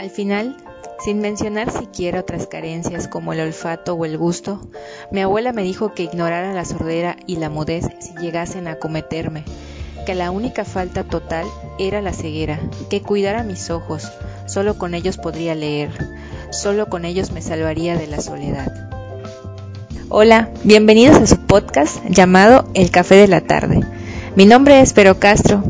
[0.00, 0.56] Al final,
[1.04, 4.66] sin mencionar siquiera otras carencias como el olfato o el gusto,
[5.12, 9.44] mi abuela me dijo que ignorara la sordera y la mudez si llegasen a acometerme,
[10.06, 11.46] que la única falta total
[11.78, 14.10] era la ceguera, que cuidara mis ojos,
[14.46, 15.90] solo con ellos podría leer,
[16.50, 18.72] solo con ellos me salvaría de la soledad.
[20.08, 23.80] Hola, bienvenidos a su podcast llamado El Café de la Tarde.
[24.34, 25.62] Mi nombre es Vero Castro.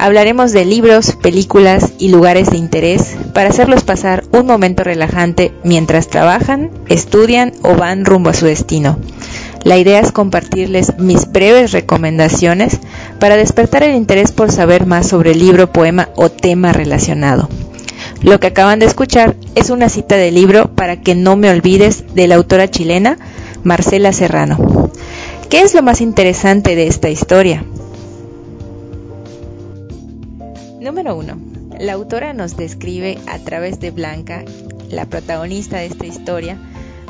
[0.00, 6.08] Hablaremos de libros, películas y lugares de interés para hacerlos pasar un momento relajante mientras
[6.08, 8.98] trabajan, estudian o van rumbo a su destino.
[9.64, 12.78] La idea es compartirles mis breves recomendaciones
[13.18, 17.48] para despertar el interés por saber más sobre el libro, poema o tema relacionado.
[18.22, 22.04] Lo que acaban de escuchar es una cita del libro Para que no me olvides
[22.14, 23.18] de la autora chilena
[23.62, 24.90] Marcela Serrano.
[25.48, 27.64] ¿Qué es lo más interesante de esta historia?
[30.80, 31.47] Número 1.
[31.78, 34.44] La autora nos describe a través de Blanca,
[34.90, 36.58] la protagonista de esta historia,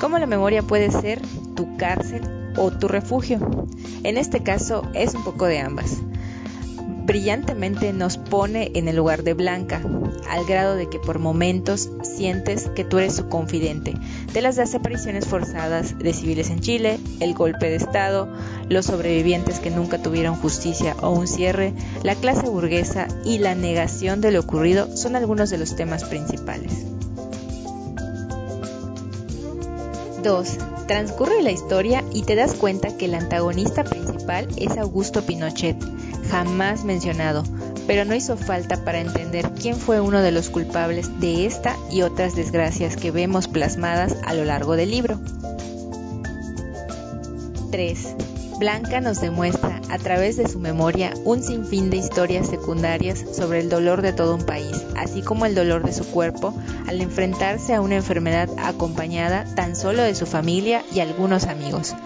[0.00, 1.20] cómo la memoria puede ser
[1.54, 2.22] tu cárcel
[2.56, 3.66] o tu refugio.
[4.04, 6.00] En este caso es un poco de ambas
[7.04, 9.82] brillantemente nos pone en el lugar de Blanca,
[10.30, 13.94] al grado de que por momentos sientes que tú eres su confidente,
[14.32, 18.32] de las desapariciones forzadas de civiles en Chile, el golpe de Estado,
[18.68, 24.20] los sobrevivientes que nunca tuvieron justicia o un cierre, la clase burguesa y la negación
[24.20, 26.84] de lo ocurrido son algunos de los temas principales.
[30.22, 30.48] 2.
[30.86, 35.76] Transcurre la historia y te das cuenta que el antagonista principal es Augusto Pinochet,
[36.30, 37.44] jamás mencionado,
[37.86, 42.02] pero no hizo falta para entender quién fue uno de los culpables de esta y
[42.02, 45.18] otras desgracias que vemos plasmadas a lo largo del libro.
[47.74, 48.14] 3.
[48.60, 53.68] Blanca nos demuestra a través de su memoria un sinfín de historias secundarias sobre el
[53.68, 56.54] dolor de todo un país, así como el dolor de su cuerpo
[56.86, 61.96] al enfrentarse a una enfermedad acompañada tan solo de su familia y algunos amigos.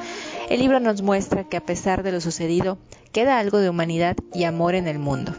[0.48, 2.79] El libro nos muestra que a pesar de lo sucedido,
[3.12, 5.35] queda algo de humanidad y amor en el mundo.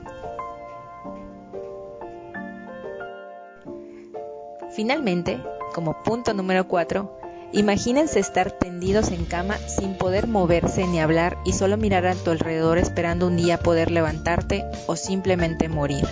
[4.75, 5.41] Finalmente,
[5.73, 7.19] como punto número 4,
[7.51, 12.31] imagínense estar tendidos en cama sin poder moverse ni hablar y solo mirar a tu
[12.31, 16.07] alrededor esperando un día poder levantarte o simplemente morir.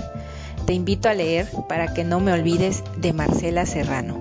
[0.67, 4.19] Te invito a leer para que no me olvides de Marcela Serrano.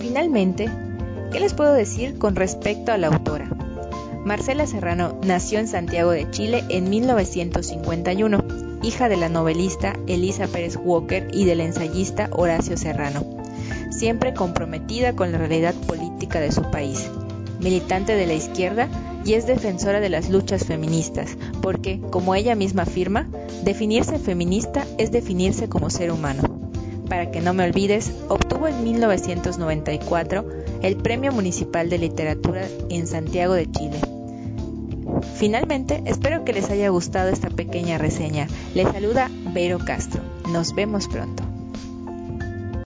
[0.00, 0.68] Finalmente,
[1.34, 3.50] ¿Qué les puedo decir con respecto a la autora?
[4.24, 8.44] Marcela Serrano nació en Santiago de Chile en 1951,
[8.84, 13.24] hija de la novelista Elisa Pérez Walker y del ensayista Horacio Serrano,
[13.90, 17.10] siempre comprometida con la realidad política de su país,
[17.64, 18.88] militante de la izquierda
[19.24, 23.26] y es defensora de las luchas feministas, porque, como ella misma afirma,
[23.64, 26.42] definirse feminista es definirse como ser humano.
[27.08, 30.44] Para que no me olvides, obtuvo en 1994
[30.82, 33.98] el Premio Municipal de Literatura en Santiago de Chile.
[35.36, 38.46] Finalmente, espero que les haya gustado esta pequeña reseña.
[38.74, 40.22] Les saluda Vero Castro.
[40.52, 41.53] Nos vemos pronto.